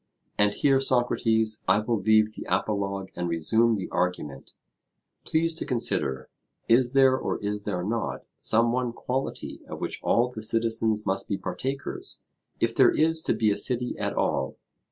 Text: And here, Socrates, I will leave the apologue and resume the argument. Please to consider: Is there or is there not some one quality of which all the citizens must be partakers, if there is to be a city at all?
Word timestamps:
And 0.35 0.55
here, 0.55 0.79
Socrates, 0.79 1.63
I 1.67 1.77
will 1.77 1.99
leave 1.99 2.33
the 2.33 2.47
apologue 2.49 3.11
and 3.15 3.29
resume 3.29 3.75
the 3.75 3.87
argument. 3.91 4.53
Please 5.25 5.53
to 5.53 5.63
consider: 5.63 6.27
Is 6.67 6.93
there 6.93 7.15
or 7.15 7.37
is 7.43 7.65
there 7.65 7.83
not 7.83 8.25
some 8.39 8.71
one 8.71 8.93
quality 8.93 9.61
of 9.67 9.79
which 9.79 10.01
all 10.01 10.27
the 10.27 10.41
citizens 10.41 11.05
must 11.05 11.29
be 11.29 11.37
partakers, 11.37 12.23
if 12.59 12.73
there 12.75 12.89
is 12.89 13.21
to 13.21 13.35
be 13.35 13.51
a 13.51 13.57
city 13.57 13.95
at 13.99 14.13
all? 14.15 14.57